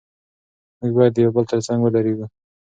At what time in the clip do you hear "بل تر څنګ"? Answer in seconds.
1.35-1.79